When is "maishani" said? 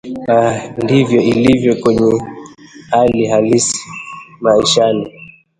4.41-5.13